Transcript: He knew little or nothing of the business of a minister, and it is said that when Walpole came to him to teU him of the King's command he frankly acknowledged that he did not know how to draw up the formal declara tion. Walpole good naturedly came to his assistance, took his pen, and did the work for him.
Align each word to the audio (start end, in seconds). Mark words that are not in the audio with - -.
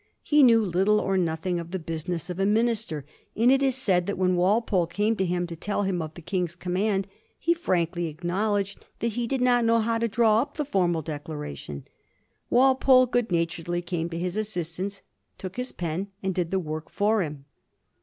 He 0.23 0.41
knew 0.41 0.65
little 0.65 0.99
or 0.99 1.15
nothing 1.15 1.59
of 1.59 1.69
the 1.69 1.77
business 1.77 2.31
of 2.31 2.39
a 2.39 2.45
minister, 2.47 3.05
and 3.35 3.51
it 3.51 3.61
is 3.61 3.75
said 3.75 4.07
that 4.07 4.17
when 4.17 4.35
Walpole 4.35 4.87
came 4.87 5.15
to 5.17 5.25
him 5.27 5.45
to 5.45 5.55
teU 5.55 5.83
him 5.83 6.01
of 6.01 6.15
the 6.15 6.23
King's 6.23 6.55
command 6.55 7.07
he 7.37 7.53
frankly 7.53 8.07
acknowledged 8.07 8.83
that 8.97 9.09
he 9.09 9.27
did 9.27 9.41
not 9.41 9.63
know 9.63 9.77
how 9.77 9.99
to 9.99 10.07
draw 10.07 10.41
up 10.41 10.55
the 10.57 10.65
formal 10.65 11.03
declara 11.03 11.55
tion. 11.55 11.85
Walpole 12.49 13.05
good 13.05 13.31
naturedly 13.31 13.83
came 13.83 14.09
to 14.09 14.17
his 14.17 14.37
assistance, 14.37 15.03
took 15.37 15.55
his 15.57 15.71
pen, 15.71 16.07
and 16.23 16.33
did 16.33 16.49
the 16.49 16.57
work 16.57 16.89
for 16.89 17.21
him. 17.21 17.45